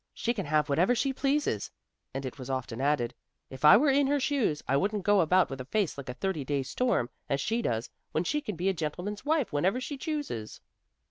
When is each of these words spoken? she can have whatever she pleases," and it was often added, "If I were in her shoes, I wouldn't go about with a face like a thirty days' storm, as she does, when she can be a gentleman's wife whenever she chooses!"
she 0.15 0.33
can 0.33 0.47
have 0.47 0.67
whatever 0.67 0.95
she 0.95 1.13
pleases," 1.13 1.69
and 2.11 2.25
it 2.25 2.39
was 2.39 2.49
often 2.49 2.81
added, 2.81 3.13
"If 3.51 3.63
I 3.63 3.77
were 3.77 3.91
in 3.91 4.07
her 4.07 4.19
shoes, 4.19 4.63
I 4.67 4.75
wouldn't 4.75 5.03
go 5.03 5.21
about 5.21 5.51
with 5.51 5.61
a 5.61 5.65
face 5.65 5.95
like 5.95 6.09
a 6.09 6.15
thirty 6.15 6.43
days' 6.43 6.69
storm, 6.71 7.11
as 7.29 7.39
she 7.39 7.61
does, 7.61 7.87
when 8.11 8.23
she 8.23 8.41
can 8.41 8.55
be 8.55 8.67
a 8.67 8.73
gentleman's 8.73 9.23
wife 9.25 9.53
whenever 9.53 9.79
she 9.79 9.99
chooses!" 9.99 10.59